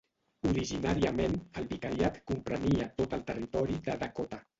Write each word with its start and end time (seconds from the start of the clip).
Originàriament 0.51 1.35
el 1.61 1.67
vicariat 1.73 2.17
comprenia 2.31 2.87
tot 3.03 3.13
el 3.19 3.23
territori 3.29 3.77
de 3.89 3.97
Dakota. 4.05 4.41